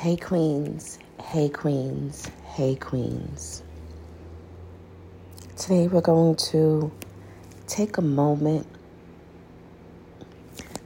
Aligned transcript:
Hey, 0.00 0.16
Queens. 0.16 0.98
Hey, 1.22 1.50
Queens. 1.50 2.30
Hey, 2.54 2.74
Queens. 2.74 3.62
Today 5.58 5.88
we're 5.88 6.00
going 6.00 6.36
to 6.36 6.90
take 7.66 7.98
a 7.98 8.00
moment 8.00 8.66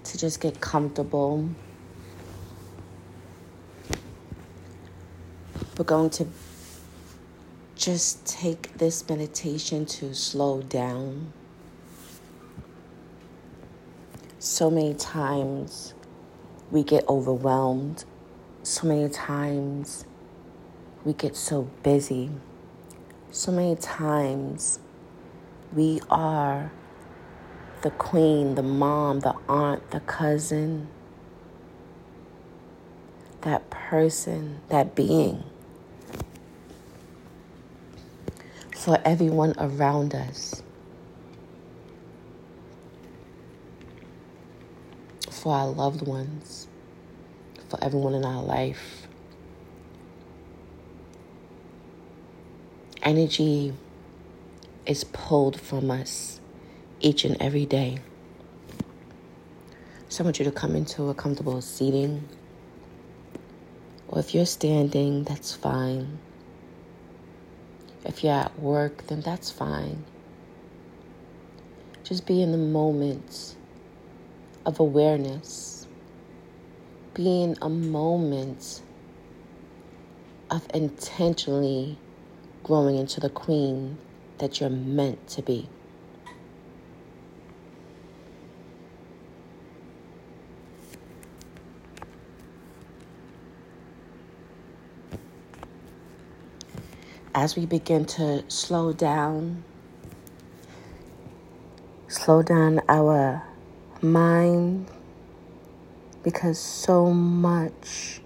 to 0.02 0.18
just 0.18 0.40
get 0.40 0.60
comfortable. 0.60 1.48
We're 5.78 5.84
going 5.84 6.10
to 6.10 6.26
just 7.76 8.26
take 8.26 8.76
this 8.78 9.08
meditation 9.08 9.86
to 9.86 10.12
slow 10.12 10.60
down. 10.62 11.32
So 14.40 14.72
many 14.72 14.94
times 14.94 15.94
we 16.72 16.82
get 16.82 17.08
overwhelmed. 17.08 18.04
So 18.64 18.88
many 18.88 19.10
times 19.10 20.06
we 21.04 21.12
get 21.12 21.36
so 21.36 21.68
busy. 21.82 22.30
So 23.30 23.52
many 23.52 23.76
times 23.76 24.78
we 25.74 26.00
are 26.08 26.72
the 27.82 27.90
queen, 27.90 28.54
the 28.54 28.62
mom, 28.62 29.20
the 29.20 29.34
aunt, 29.50 29.90
the 29.90 30.00
cousin, 30.00 30.88
that 33.42 33.68
person, 33.68 34.62
that 34.70 34.94
being 34.94 35.44
for 38.74 38.98
everyone 39.04 39.52
around 39.58 40.14
us. 40.14 40.62
For 45.30 45.54
our 45.54 45.68
loved 45.68 46.06
ones, 46.06 46.66
for 47.74 47.84
everyone 47.84 48.14
in 48.14 48.24
our 48.24 48.42
life. 48.42 49.08
Energy 53.02 53.72
is 54.86 55.02
pulled 55.04 55.60
from 55.60 55.90
us 55.90 56.40
each 57.00 57.24
and 57.24 57.36
every 57.40 57.66
day. 57.66 57.98
So 60.08 60.22
I 60.22 60.24
want 60.24 60.38
you 60.38 60.44
to 60.44 60.52
come 60.52 60.76
into 60.76 61.08
a 61.08 61.14
comfortable 61.14 61.60
seating. 61.60 62.28
Or 64.06 64.20
if 64.20 64.34
you're 64.34 64.46
standing, 64.46 65.24
that's 65.24 65.52
fine. 65.52 66.18
If 68.04 68.22
you're 68.22 68.34
at 68.34 68.56
work, 68.60 69.08
then 69.08 69.20
that's 69.20 69.50
fine. 69.50 70.04
Just 72.04 72.24
be 72.24 72.40
in 72.40 72.52
the 72.52 72.58
moment 72.58 73.56
of 74.64 74.78
awareness. 74.78 75.83
Be 77.14 77.42
in 77.42 77.56
a 77.62 77.68
moment 77.68 78.82
of 80.50 80.66
intentionally 80.74 81.96
growing 82.62 82.96
into 82.96 83.20
the 83.20 83.30
queen 83.30 83.98
that 84.38 84.60
you're 84.60 84.70
meant 84.70 85.26
to 85.28 85.42
be. 85.42 85.68
as 97.34 97.56
we 97.56 97.66
begin 97.66 98.04
to 98.04 98.44
slow 98.48 98.92
down, 98.92 99.64
slow 102.06 102.42
down 102.42 102.80
our 102.88 103.42
mind, 104.00 104.88
because 106.24 106.58
so 106.58 107.12
much 107.12 108.20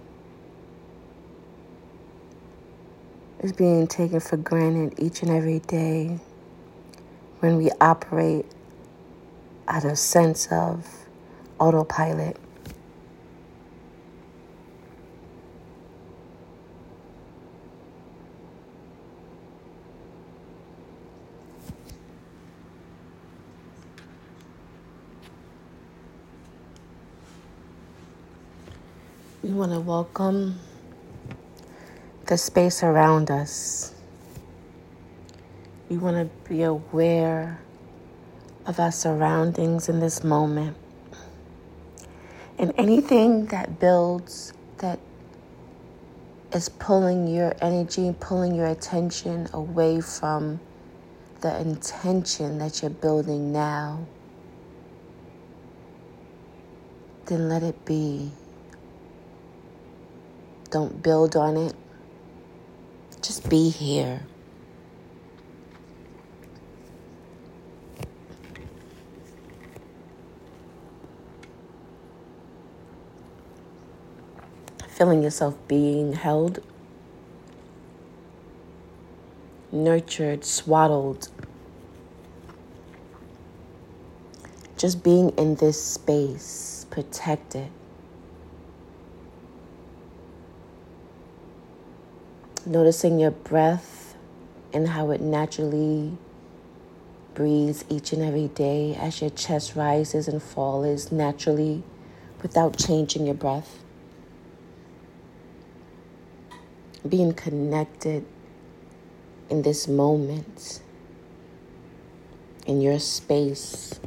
is 3.41 3.51
being 3.51 3.87
taken 3.87 4.19
for 4.19 4.37
granted 4.37 4.93
each 4.97 5.21
and 5.21 5.31
every 5.31 5.59
day 5.59 6.19
when 7.39 7.57
we 7.57 7.69
operate 7.79 8.45
out 9.67 9.85
of 9.85 9.97
sense 9.97 10.47
of 10.51 10.87
autopilot. 11.59 12.37
We 29.49 29.55
want 29.55 29.71
to 29.71 29.79
welcome 29.79 30.59
the 32.27 32.37
space 32.37 32.83
around 32.83 33.31
us. 33.31 33.95
We 35.89 35.97
want 35.97 36.17
to 36.17 36.47
be 36.47 36.61
aware 36.61 37.59
of 38.67 38.79
our 38.79 38.91
surroundings 38.91 39.89
in 39.89 40.01
this 40.01 40.23
moment. 40.23 40.77
And 42.59 42.73
anything 42.77 43.47
that 43.47 43.79
builds, 43.79 44.53
that 44.77 44.99
is 46.53 46.69
pulling 46.69 47.27
your 47.27 47.55
energy, 47.59 48.15
pulling 48.19 48.53
your 48.53 48.67
attention 48.67 49.49
away 49.51 49.99
from 49.99 50.59
the 51.41 51.59
intention 51.59 52.59
that 52.59 52.83
you're 52.83 52.91
building 52.91 53.51
now, 53.51 54.05
then 57.25 57.49
let 57.49 57.63
it 57.63 57.83
be. 57.83 58.31
Don't 60.71 61.01
build 61.01 61.35
on 61.35 61.57
it. 61.57 61.73
Just 63.23 63.49
be 63.49 63.69
here. 63.69 64.21
Feeling 74.89 75.23
yourself 75.23 75.55
being 75.67 76.13
held, 76.13 76.59
nurtured, 79.71 80.43
swaddled. 80.43 81.29
Just 84.77 85.03
being 85.03 85.29
in 85.31 85.55
this 85.55 85.81
space, 85.81 86.85
protected. 86.89 87.69
Noticing 92.65 93.19
your 93.19 93.31
breath 93.31 94.15
and 94.73 94.89
how 94.89 95.11
it 95.11 95.21
naturally 95.21 96.17
breathes 97.33 97.85
each 97.89 98.11
and 98.11 98.21
every 98.21 98.49
day 98.49 98.95
as 98.95 99.21
your 99.21 99.29
chest 99.29 99.75
rises 99.75 100.27
and 100.27 100.43
falls 100.43 101.11
naturally 101.11 101.83
without 102.41 102.77
changing 102.77 103.25
your 103.25 103.35
breath. 103.35 103.79
Being 107.07 107.33
connected 107.33 108.25
in 109.49 109.61
this 109.61 109.87
moment, 109.87 110.81
in 112.67 112.81
your 112.81 112.99
space. 112.99 113.99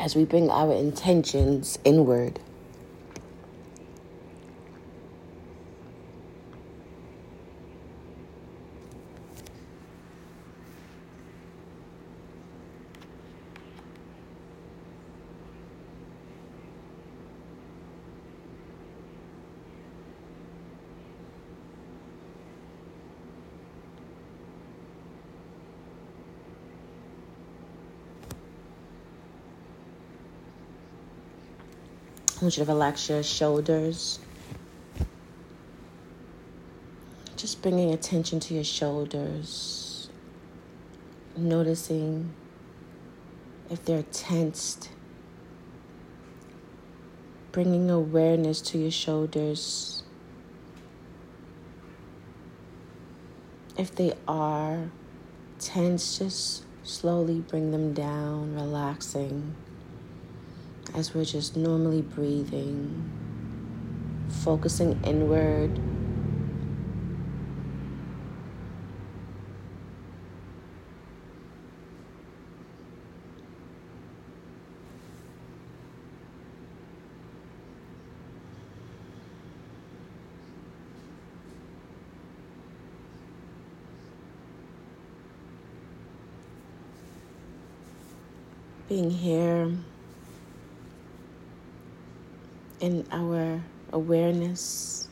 As 0.00 0.16
we 0.16 0.24
bring 0.24 0.50
our 0.50 0.72
intentions 0.72 1.78
inward. 1.84 2.40
I 32.36 32.42
want 32.42 32.58
you 32.58 32.66
to 32.66 32.70
relax 32.70 33.08
your 33.08 33.22
shoulders. 33.22 34.18
Just 37.34 37.62
bringing 37.62 37.94
attention 37.94 38.40
to 38.40 38.54
your 38.54 38.64
shoulders. 38.64 40.10
Noticing 41.34 42.34
if 43.70 43.82
they're 43.86 44.02
tensed. 44.12 44.90
Bringing 47.52 47.90
awareness 47.90 48.60
to 48.62 48.78
your 48.78 48.90
shoulders. 48.90 50.02
If 53.78 53.94
they 53.94 54.12
are 54.28 54.90
tense, 55.58 56.18
just 56.18 56.64
slowly 56.82 57.40
bring 57.40 57.70
them 57.70 57.94
down, 57.94 58.54
relaxing 58.54 59.56
as 60.96 61.14
we're 61.14 61.26
just 61.26 61.56
normally 61.58 62.00
breathing, 62.00 63.04
focusing 64.42 64.98
inward. 65.04 65.78
Being 88.88 89.10
here 89.10 89.72
in 92.86 93.04
our 93.10 93.60
awareness 93.92 95.08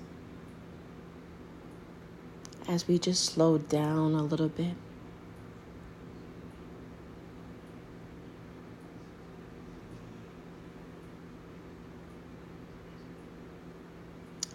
as 2.69 2.87
we 2.87 3.01
just 3.01 3.25
slow 3.25 3.59
down 3.59 4.15
a 4.15 4.23
little 4.23 4.49
bit. 4.49 4.75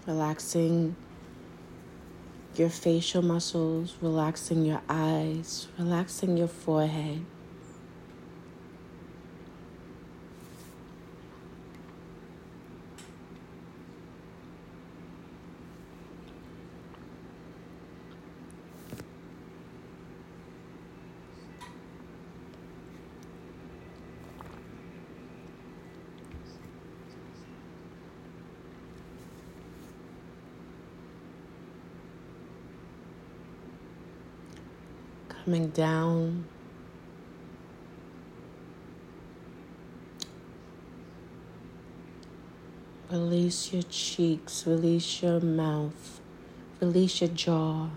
Relaxing 0.07 0.95
your 2.55 2.69
facial 2.69 3.21
muscles, 3.21 3.97
relaxing 4.01 4.63
your 4.63 4.81
eyes, 4.87 5.67
relaxing 5.77 6.37
your 6.37 6.47
forehead. 6.47 7.25
Coming 35.49 35.69
down. 35.69 36.45
Release 43.09 43.73
your 43.73 43.81
cheeks, 43.81 44.67
release 44.67 45.23
your 45.23 45.39
mouth, 45.39 46.21
release 46.79 47.21
your 47.21 47.31
jaw. 47.31 47.87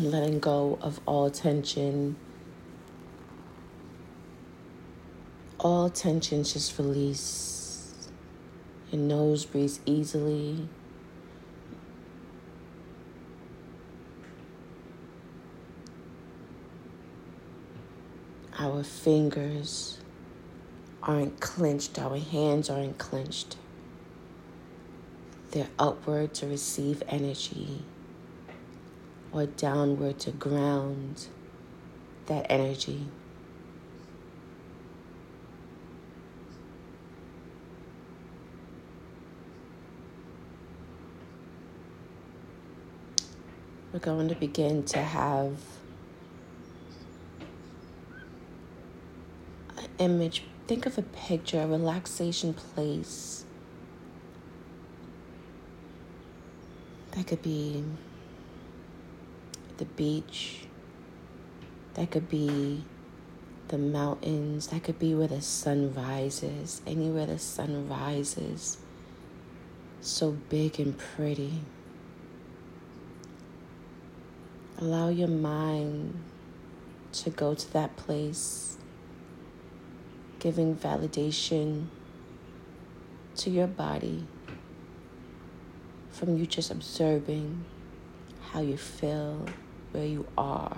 Letting 0.00 0.38
go 0.38 0.78
of 0.80 1.00
all 1.06 1.30
tension. 1.30 2.16
All 5.58 5.90
tension 5.90 6.44
just 6.44 6.78
release. 6.78 8.08
Your 8.90 9.02
nose 9.02 9.44
breathes 9.44 9.80
easily. 9.84 10.68
Our 18.58 18.82
fingers 18.82 20.00
aren't 21.02 21.40
clenched, 21.40 21.98
our 21.98 22.16
hands 22.16 22.68
aren't 22.68 22.98
clenched. 22.98 23.56
They're 25.52 25.68
upward 25.78 26.34
to 26.34 26.46
receive 26.46 27.02
energy 27.08 27.84
or 29.32 29.46
downward 29.46 30.18
to 30.20 30.30
ground 30.30 31.26
that 32.26 32.46
energy. 32.48 33.06
We're 43.92 43.98
going 44.00 44.28
to 44.28 44.34
begin 44.34 44.84
to 44.84 44.98
have 44.98 45.56
an 49.78 49.88
image. 49.98 50.44
Think 50.66 50.84
of 50.84 50.98
a 50.98 51.02
picture, 51.02 51.62
a 51.62 51.66
relaxation 51.66 52.52
place. 52.52 53.44
That 57.12 57.26
could 57.26 57.42
be 57.42 57.82
the 59.78 59.84
beach. 59.84 60.60
That 61.94 62.10
could 62.10 62.28
be 62.28 62.84
the 63.68 63.78
mountains. 63.78 64.68
That 64.68 64.84
could 64.84 64.98
be 64.98 65.14
where 65.14 65.28
the 65.28 65.40
sun 65.40 65.94
rises. 65.94 66.82
Anywhere 66.86 67.26
the 67.26 67.38
sun 67.38 67.88
rises. 67.88 68.78
So 70.00 70.32
big 70.48 70.78
and 70.78 70.96
pretty. 70.96 71.60
Allow 74.78 75.08
your 75.08 75.28
mind 75.28 76.22
to 77.12 77.30
go 77.30 77.54
to 77.54 77.72
that 77.72 77.96
place, 77.96 78.76
giving 80.38 80.76
validation 80.76 81.86
to 83.36 83.50
your 83.50 83.66
body 83.66 84.24
from 86.10 86.36
you 86.36 86.46
just 86.46 86.70
observing 86.70 87.64
how 88.50 88.60
you 88.60 88.76
feel 88.76 89.46
where 89.92 90.04
you 90.04 90.26
are 90.36 90.76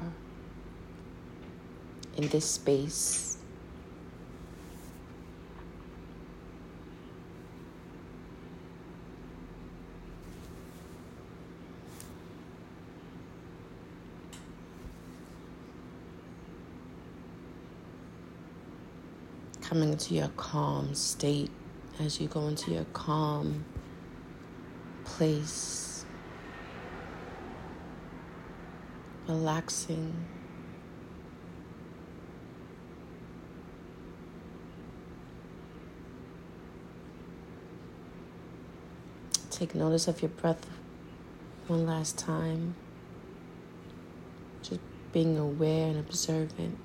in 2.16 2.28
this 2.28 2.44
space. 2.48 3.38
Coming 19.60 19.96
to 19.96 20.14
your 20.14 20.28
calm 20.36 20.94
state 20.94 21.50
as 22.00 22.20
you 22.20 22.26
go 22.26 22.48
into 22.48 22.72
your 22.72 22.86
calm 22.92 23.64
place. 25.04 25.89
Relaxing. 29.30 30.12
Take 39.50 39.74
notice 39.74 40.08
of 40.08 40.20
your 40.20 40.30
breath 40.30 40.66
one 41.68 41.86
last 41.86 42.18
time. 42.18 42.74
Just 44.62 44.80
being 45.12 45.38
aware 45.38 45.88
and 45.88 45.98
observant. 45.98 46.76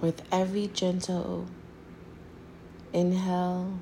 With 0.00 0.22
every 0.30 0.68
gentle 0.68 1.46
inhale 2.92 3.78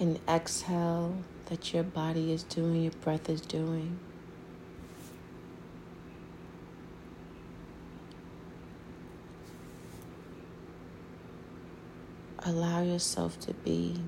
and 0.00 0.18
exhale 0.28 1.14
that 1.46 1.72
your 1.72 1.82
body 1.82 2.32
is 2.32 2.42
doing, 2.42 2.82
your 2.82 2.92
breath 2.92 3.28
is 3.28 3.40
doing. 3.40 3.98
Allow 12.40 12.82
yourself 12.82 13.38
to 13.40 13.52
be 13.52 14.00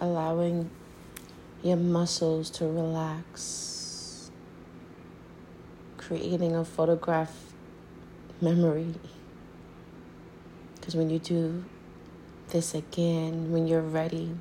allowing 0.00 0.70
your 1.62 1.76
muscles 1.76 2.50
to 2.50 2.66
relax, 2.66 4.30
creating 5.96 6.54
a 6.54 6.64
photograph 6.64 7.34
memory. 8.40 8.94
Because 10.76 10.94
when 10.94 11.10
you 11.10 11.18
do 11.18 11.64
this 12.48 12.74
again, 12.74 13.50
when 13.50 13.66
you're 13.66 13.80
ready, 13.80 14.34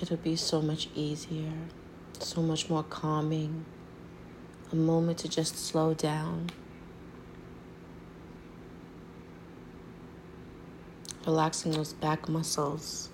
it'll 0.00 0.16
be 0.16 0.36
so 0.36 0.60
much 0.60 0.88
easier, 0.94 1.52
so 2.18 2.42
much 2.42 2.68
more 2.68 2.82
calming. 2.82 3.64
A 4.70 4.76
moment 4.76 5.18
to 5.18 5.28
just 5.28 5.56
slow 5.56 5.94
down. 5.94 6.50
Relaxing 11.28 11.72
those 11.72 11.92
back 11.92 12.26
muscles. 12.26 13.10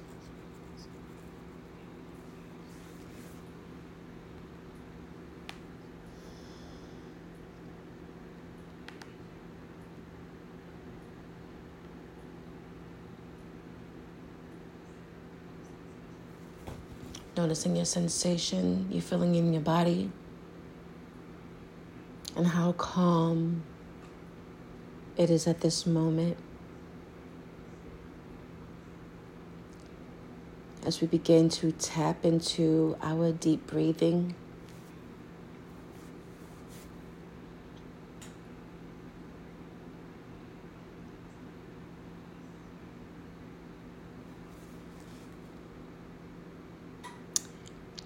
Noticing 17.37 17.75
your 17.75 17.85
sensation, 17.85 18.87
you're 18.93 19.03
feeling 19.03 19.35
in 19.35 19.53
your 19.53 19.61
body, 19.61 20.09
and 22.37 22.47
how 22.47 22.71
calm 22.75 23.65
it 25.17 25.31
is 25.31 25.49
at 25.49 25.63
this 25.63 25.85
moment. 25.85 26.37
As 30.85 31.01
we 31.01 31.07
begin 31.07 31.49
to 31.49 31.73
tap 31.73 32.25
into 32.25 32.97
our 33.03 33.33
deep 33.33 33.67
breathing. 33.67 34.35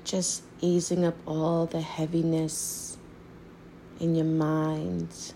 just 0.09 0.43
easing 0.63 1.05
up 1.05 1.15
all 1.27 1.67
the 1.67 1.83
heaviness 1.83 2.97
in 4.01 4.15
your 4.15 4.25
mind, 4.25 5.35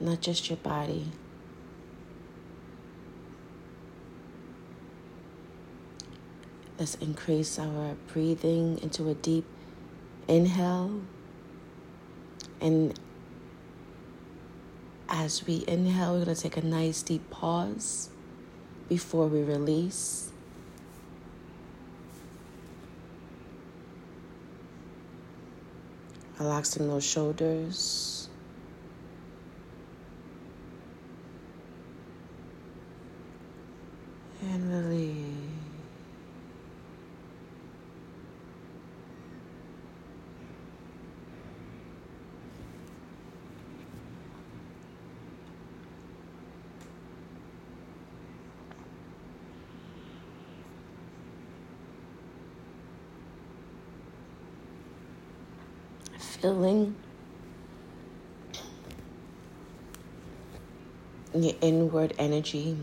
not 0.00 0.20
just 0.20 0.50
your 0.50 0.56
body. 0.56 1.06
Let's 6.82 6.96
increase 6.96 7.60
our 7.60 7.94
breathing 8.12 8.80
into 8.82 9.08
a 9.08 9.14
deep 9.14 9.44
inhale. 10.26 11.02
And 12.60 12.98
as 15.08 15.46
we 15.46 15.62
inhale, 15.68 16.14
we're 16.14 16.24
going 16.24 16.34
to 16.34 16.42
take 16.42 16.56
a 16.56 16.66
nice 16.66 17.02
deep 17.02 17.30
pause 17.30 18.10
before 18.88 19.28
we 19.28 19.42
release. 19.42 20.32
relaxing 26.40 26.88
those 26.88 27.04
shoulders. 27.04 28.28
And 34.40 34.68
release. 34.68 35.51
Feeling 56.22 56.94
your 61.34 61.54
inward 61.60 62.14
energy. 62.16 62.76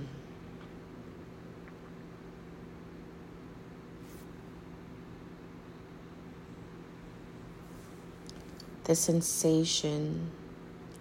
The 8.84 8.96
sensation 8.96 10.32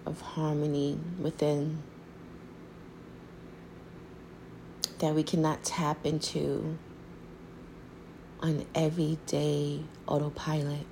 of 0.06 0.20
harmony 0.20 0.98
within 1.20 1.82
that 5.00 5.14
we 5.14 5.24
cannot 5.24 5.64
tap 5.64 6.06
into 6.06 6.78
on 8.40 8.64
everyday 8.74 9.82
autopilot. 10.06 10.86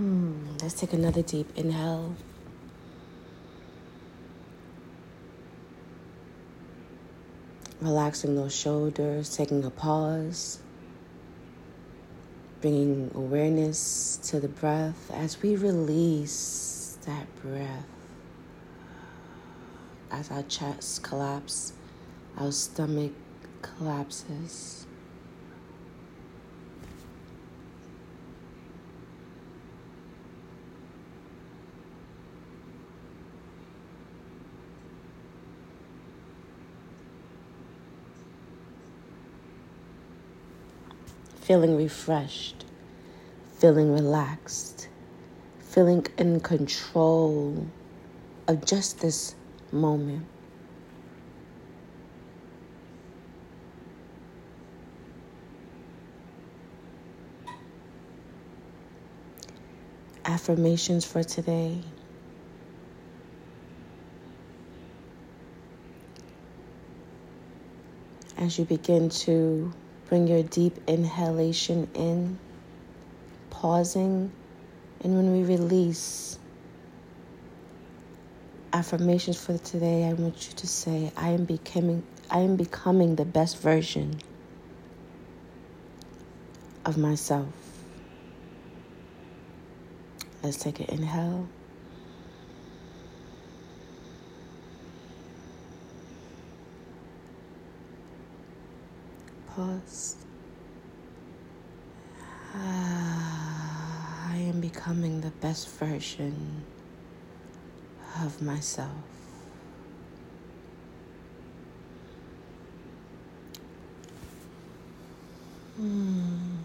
Hmm. 0.00 0.56
Let's 0.62 0.72
take 0.80 0.94
another 0.94 1.20
deep 1.20 1.52
inhale. 1.58 2.14
Relaxing 7.82 8.34
those 8.34 8.56
shoulders, 8.56 9.36
taking 9.36 9.62
a 9.62 9.68
pause, 9.68 10.60
bringing 12.62 13.10
awareness 13.14 14.16
to 14.28 14.40
the 14.40 14.48
breath 14.48 15.10
as 15.12 15.42
we 15.42 15.54
release 15.56 16.96
that 17.04 17.26
breath. 17.42 17.84
As 20.10 20.30
our 20.30 20.44
chest 20.44 21.02
collapses, 21.02 21.74
our 22.38 22.52
stomach 22.52 23.12
collapses. 23.60 24.79
Feeling 41.50 41.76
refreshed, 41.76 42.64
feeling 43.58 43.92
relaxed, 43.92 44.86
feeling 45.58 46.06
in 46.16 46.38
control 46.38 47.66
of 48.46 48.64
just 48.64 49.00
this 49.00 49.34
moment. 49.72 50.24
Affirmations 60.24 61.04
for 61.04 61.24
today. 61.24 61.80
As 68.38 68.56
you 68.56 68.64
begin 68.64 69.08
to 69.08 69.72
Bring 70.10 70.26
your 70.26 70.42
deep 70.42 70.76
inhalation 70.88 71.88
in, 71.94 72.36
pausing, 73.48 74.32
and 75.04 75.16
when 75.16 75.30
we 75.30 75.44
release, 75.44 76.36
affirmations 78.72 79.40
for 79.40 79.56
today, 79.58 80.08
I 80.08 80.14
want 80.14 80.48
you 80.48 80.54
to 80.56 80.66
say, 80.66 81.12
I 81.16 81.28
am 81.28 81.44
becoming 81.44 82.02
I 82.28 82.40
am 82.40 82.56
becoming 82.56 83.14
the 83.14 83.24
best 83.24 83.58
version 83.58 84.20
of 86.84 86.98
myself. 86.98 87.46
Let's 90.42 90.56
take 90.56 90.80
an 90.80 90.86
inhale. 90.86 91.48
cost. 99.60 100.16
Uh, 102.54 102.58
I 102.58 104.36
am 104.36 104.60
becoming 104.60 105.20
the 105.20 105.30
best 105.30 105.68
version 105.68 106.64
of 108.22 108.40
myself. 108.42 108.88
Hmm. 115.76 116.56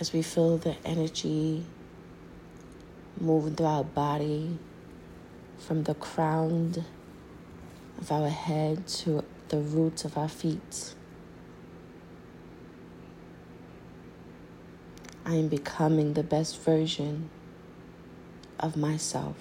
As 0.00 0.12
we 0.12 0.22
feel 0.22 0.56
the 0.56 0.76
energy 0.84 1.64
moving 3.20 3.54
through 3.54 3.66
our 3.66 3.84
body 3.84 4.58
from 5.58 5.82
the 5.84 5.94
crown 5.94 6.84
of 8.00 8.10
our 8.10 8.28
head 8.28 8.86
to 8.86 9.22
the 9.48 9.58
roots 9.58 10.04
of 10.04 10.16
our 10.16 10.28
feet. 10.28 10.94
I 15.24 15.34
am 15.34 15.48
becoming 15.48 16.14
the 16.14 16.22
best 16.22 16.60
version 16.60 17.28
of 18.58 18.76
myself. 18.76 19.36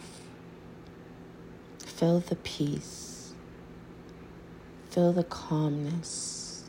Feel 1.86 2.20
the 2.20 2.36
peace, 2.36 3.34
feel 4.90 5.14
the 5.14 5.24
calmness. 5.24 6.64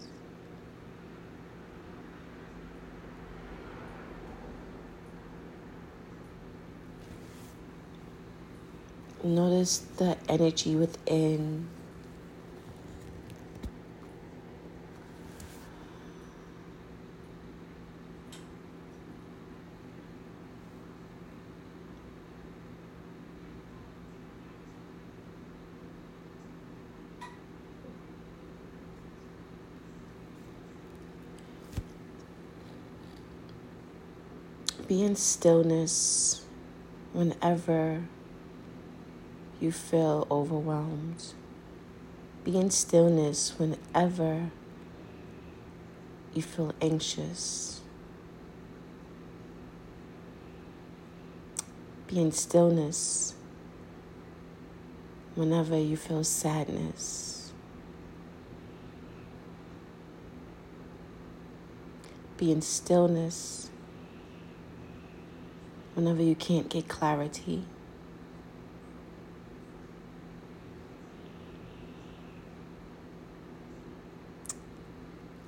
Notice 9.23 9.78
the 9.99 10.16
energy 10.28 10.75
within 10.75 11.68
Be 34.90 35.04
in 35.04 35.14
stillness 35.14 36.44
whenever 37.12 38.02
you 39.61 39.70
feel 39.70 40.26
overwhelmed. 40.28 41.26
Be 42.42 42.56
in 42.56 42.73
stillness 42.73 43.56
whenever 43.56 44.50
you 46.35 46.42
feel 46.42 46.75
anxious. 46.82 47.82
Be 52.09 52.20
in 52.20 52.32
stillness 52.32 53.37
whenever 55.37 55.78
you 55.78 55.97
feel 55.97 56.25
sadness. 56.25 57.52
Be 62.37 62.50
in 62.50 62.61
stillness 62.61 63.70
whenever 65.94 66.23
you 66.23 66.35
can't 66.35 66.68
get 66.68 66.88
clarity. 66.88 67.64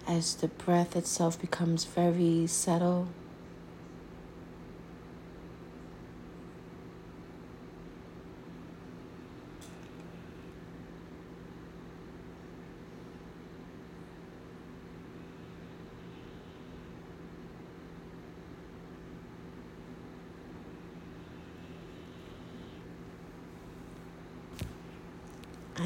As 0.07 0.35
the 0.35 0.49
breath 0.49 0.97
itself 0.97 1.41
becomes 1.41 1.85
very 1.85 2.47
settled. 2.47 3.09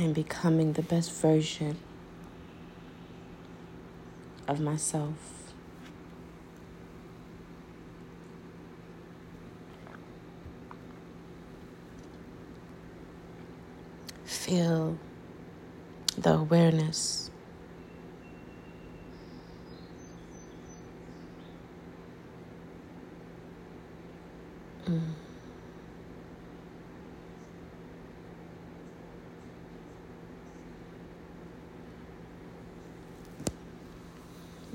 Am 0.06 0.12
becoming 0.12 0.72
the 0.74 0.82
best 0.82 1.12
version 1.12 1.76
of 4.46 4.60
myself. 4.60 5.14
Feel 14.24 14.96
the 16.16 16.34
awareness. 16.34 17.30
Mm. 24.88 25.00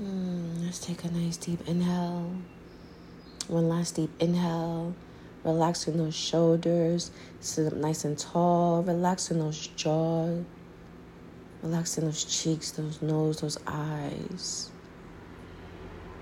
Mm, 0.02 0.64
let's 0.64 0.80
take 0.80 1.04
a 1.04 1.08
nice 1.32 1.46
deep 1.46 1.66
inhale. 1.66 2.30
One 3.48 3.66
last 3.66 3.96
deep 3.96 4.10
inhale. 4.20 4.94
Relaxing 5.44 5.96
those 5.96 6.14
shoulders. 6.14 7.10
Sit 7.40 7.72
up 7.72 7.78
nice 7.78 8.04
and 8.04 8.18
tall. 8.18 8.82
Relaxing 8.82 9.38
those 9.38 9.66
jaws. 9.68 10.44
Relaxing 11.62 12.04
those 12.04 12.24
cheeks, 12.24 12.72
those 12.72 13.00
nose, 13.00 13.40
those 13.40 13.56
eyes. 13.66 14.70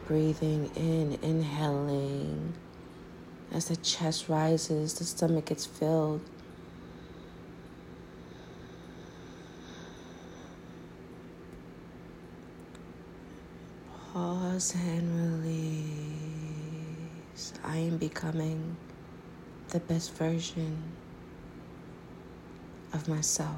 Breathing 0.06 0.70
in, 0.76 1.18
inhaling. 1.22 2.54
As 3.52 3.64
the 3.66 3.76
chest 3.76 4.28
rises, 4.28 4.94
the 4.94 5.04
stomach 5.04 5.46
gets 5.46 5.66
filled. 5.66 6.20
Pause 14.60 14.74
and 14.74 15.42
release. 15.42 15.88
I 17.64 17.78
am 17.78 17.96
becoming 17.96 18.76
the 19.70 19.80
best 19.80 20.12
version 20.12 20.76
of 22.92 23.08
myself. 23.08 23.56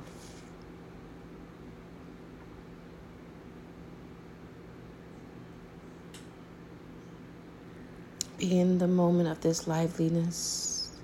Be 8.39 8.61
in 8.61 8.79
the 8.79 8.87
moment 8.87 9.29
of 9.29 9.41
this 9.41 9.67
liveliness, 9.67 10.97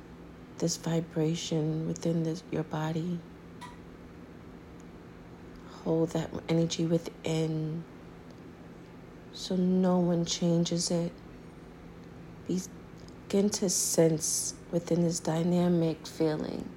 this 0.58 0.76
vibration 0.76 1.88
within 1.88 2.22
this, 2.22 2.44
your 2.52 2.62
body. 2.62 3.18
Hold 5.82 6.11
that 6.11 6.30
energy 6.48 6.87
within 6.87 7.82
so 9.38 9.55
no 9.55 9.98
one 9.98 10.24
changes 10.24 10.90
it. 10.90 11.12
Begin 12.48 13.48
to 13.51 13.70
sense 13.70 14.55
within 14.72 15.05
this 15.05 15.20
dynamic 15.20 16.09
feeling 16.09 16.68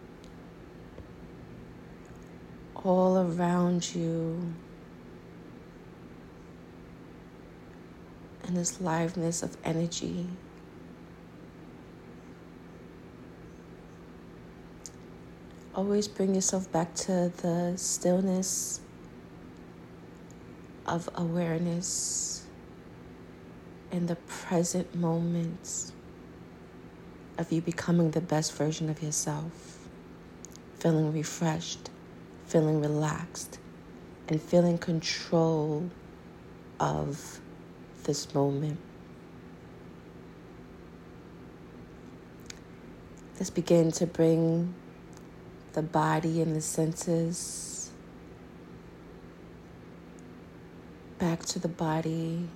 all 2.83 3.17
around 3.17 3.95
you 3.95 4.53
and 8.43 8.55
this 8.55 8.77
liveness 8.77 9.41
of 9.41 9.57
energy. 9.63 10.27
Always 15.73 16.07
bring 16.07 16.35
yourself 16.35 16.71
back 16.71 16.93
to 16.95 17.31
the 17.37 17.73
stillness 17.75 18.81
of 20.85 21.09
awareness 21.15 22.40
in 23.91 24.05
the 24.05 24.15
present 24.15 24.95
moments 24.95 25.91
of 27.37 27.51
you 27.51 27.61
becoming 27.61 28.11
the 28.11 28.21
best 28.21 28.53
version 28.53 28.89
of 28.89 29.01
yourself, 29.03 29.87
feeling 30.79 31.11
refreshed, 31.11 31.89
feeling 32.45 32.81
relaxed, 32.81 33.59
and 34.27 34.41
feeling 34.41 34.77
control 34.77 35.89
of 36.79 37.41
this 38.03 38.33
moment. 38.33 38.79
Let's 43.35 43.49
begin 43.49 43.91
to 43.93 44.05
bring 44.05 44.73
the 45.73 45.81
body 45.81 46.41
and 46.41 46.55
the 46.55 46.61
senses 46.61 47.91
back 51.17 51.43
to 51.45 51.59
the 51.59 51.67
body 51.67 52.47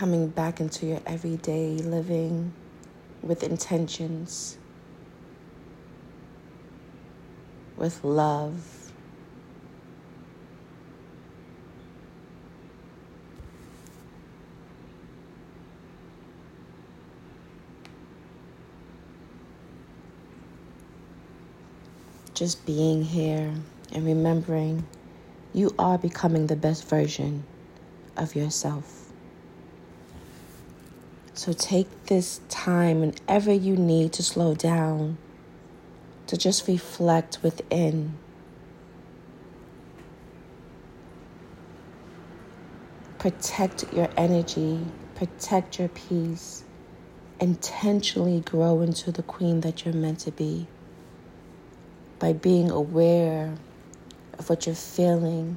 coming 0.00 0.28
back 0.28 0.60
into 0.60 0.86
your 0.86 1.00
everyday 1.04 1.76
living 1.76 2.50
with 3.20 3.42
intentions, 3.42 4.56
with 7.76 8.02
love. 8.02 8.90
Just 22.32 22.64
being 22.64 23.04
here 23.04 23.52
and 23.92 24.06
remembering 24.06 24.86
you 25.52 25.74
are 25.78 25.98
becoming 25.98 26.46
the 26.46 26.56
best 26.56 26.88
version 26.88 27.44
of 28.16 28.34
yourself. 28.34 28.99
So 31.40 31.54
take 31.54 32.04
this 32.04 32.42
time 32.50 33.00
whenever 33.00 33.50
you 33.50 33.74
need 33.74 34.12
to 34.12 34.22
slow 34.22 34.54
down, 34.54 35.16
to 36.26 36.36
just 36.36 36.68
reflect 36.68 37.38
within. 37.42 38.18
Protect 43.18 43.90
your 43.90 44.10
energy, 44.18 44.80
protect 45.14 45.78
your 45.78 45.88
peace, 45.88 46.62
intentionally 47.40 48.40
grow 48.40 48.82
into 48.82 49.10
the 49.10 49.22
queen 49.22 49.62
that 49.62 49.86
you're 49.86 49.94
meant 49.94 50.18
to 50.18 50.32
be 50.32 50.66
by 52.18 52.34
being 52.34 52.70
aware 52.70 53.54
of 54.38 54.50
what 54.50 54.66
you're 54.66 54.74
feeling, 54.74 55.56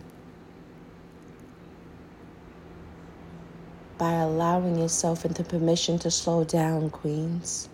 by 3.97 4.13
allowing 4.13 4.77
yourself 4.77 5.25
into 5.25 5.43
permission 5.43 5.99
to 5.99 6.11
slow 6.11 6.43
down, 6.43 6.89
Queens, 6.89 7.69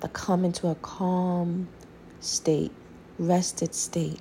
to 0.00 0.08
come 0.08 0.44
into 0.44 0.68
a 0.68 0.74
calm 0.76 1.68
state, 2.20 2.72
rested 3.18 3.74
state. 3.74 4.20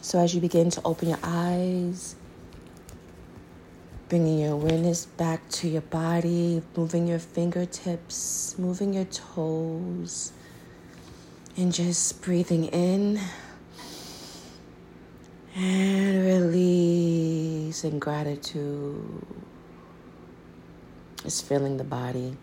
So 0.00 0.18
as 0.18 0.34
you 0.34 0.40
begin 0.40 0.70
to 0.70 0.82
open 0.84 1.08
your 1.08 1.18
eyes, 1.22 2.16
bringing 4.08 4.40
your 4.40 4.52
awareness 4.52 5.06
back 5.06 5.48
to 5.48 5.68
your 5.68 5.80
body, 5.82 6.62
moving 6.76 7.06
your 7.06 7.18
fingertips, 7.18 8.56
moving 8.58 8.92
your 8.92 9.06
toes, 9.06 10.32
and 11.56 11.72
just 11.72 12.20
breathing 12.20 12.64
in 12.66 13.20
and 15.54 16.24
release 16.24 17.84
and 17.84 18.00
gratitude. 18.00 19.26
is 21.24 21.40
filling 21.40 21.76
the 21.76 21.84
body 21.84 22.36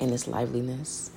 and 0.00 0.12
its 0.12 0.26
liveliness. 0.26 1.10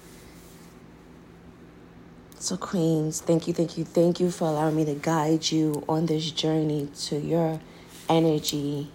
So, 2.39 2.57
Queens, 2.57 3.21
thank 3.21 3.47
you, 3.47 3.53
thank 3.53 3.77
you, 3.77 3.85
thank 3.85 4.19
you 4.19 4.31
for 4.31 4.47
allowing 4.47 4.75
me 4.75 4.85
to 4.85 4.95
guide 4.95 5.51
you 5.51 5.83
on 5.87 6.07
this 6.07 6.31
journey 6.31 6.89
to 7.05 7.17
your 7.17 7.59
energy, 8.09 8.89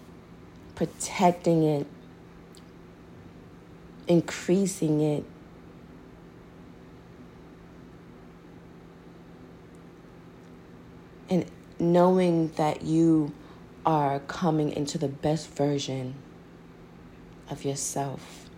protecting 0.75 1.63
it, 1.63 1.87
increasing 4.09 5.01
it. 5.01 5.25
And 11.29 11.45
knowing 11.79 12.49
that 12.53 12.83
you 12.83 13.33
are 13.85 14.21
coming 14.21 14.73
into 14.73 14.99
the 14.99 15.09
best 15.09 15.49
version 15.51 16.15
of 17.51 17.65
yourself. 17.65 18.49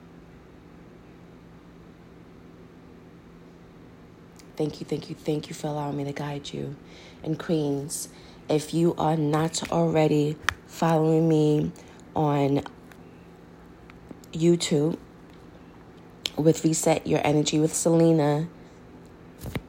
Thank 4.57 4.81
you, 4.81 4.87
thank 4.87 5.09
you, 5.09 5.15
thank 5.15 5.49
you 5.49 5.55
for 5.55 5.69
allowing 5.69 5.97
me 5.97 6.05
to 6.05 6.13
guide 6.13 6.53
you. 6.53 6.77
And 7.23 7.39
Queens, 7.39 8.09
if 8.49 8.75
you 8.75 8.95
are 8.97 9.17
not 9.17 9.71
already 9.71 10.37
following 10.67 11.29
me 11.29 11.71
on 12.17 12.63
YouTube 14.33 14.99
with 16.37 16.65
Reset 16.65 17.07
Your 17.07 17.21
Energy 17.25 17.61
with 17.61 17.75
Selena, 17.75 18.49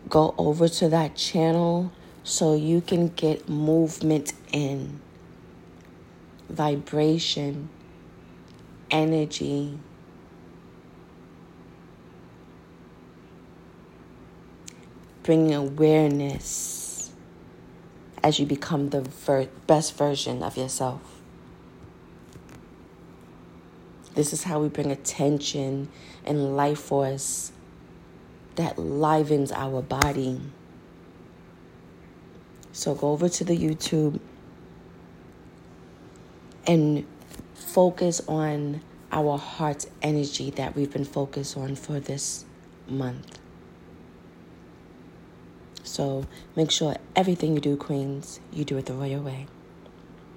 go 0.07 0.33
over 0.37 0.67
to 0.67 0.89
that 0.89 1.15
channel 1.15 1.91
so 2.29 2.53
you 2.53 2.79
can 2.79 3.07
get 3.07 3.49
movement 3.49 4.33
in, 4.51 4.99
vibration, 6.47 7.67
energy. 8.91 9.79
Bringing 15.23 15.55
awareness 15.55 17.11
as 18.23 18.39
you 18.39 18.45
become 18.45 18.91
the 18.91 19.01
ver- 19.01 19.49
best 19.65 19.97
version 19.97 20.43
of 20.43 20.55
yourself. 20.55 21.01
This 24.13 24.33
is 24.33 24.43
how 24.43 24.61
we 24.61 24.69
bring 24.69 24.91
attention 24.91 25.89
and 26.23 26.55
life 26.55 26.79
force 26.79 27.51
that 28.55 28.77
livens 28.77 29.51
our 29.51 29.81
body. 29.81 30.39
So 32.79 32.95
go 32.95 33.11
over 33.11 33.27
to 33.27 33.43
the 33.43 33.57
YouTube 33.57 34.21
and 36.65 37.05
focus 37.53 38.21
on 38.25 38.79
our 39.11 39.37
heart's 39.37 39.87
energy 40.01 40.49
that 40.51 40.77
we've 40.77 40.89
been 40.89 41.03
focused 41.03 41.57
on 41.57 41.75
for 41.75 41.99
this 41.99 42.45
month. 42.87 43.37
So 45.83 46.25
make 46.55 46.71
sure 46.71 46.95
everything 47.17 47.53
you 47.53 47.59
do, 47.59 47.75
Queens, 47.75 48.39
you 48.53 48.63
do 48.63 48.77
it 48.77 48.85
the 48.85 48.93
royal 48.93 49.23
way. 49.23 49.47